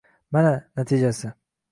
[0.31, 1.31] Mana— natijasi!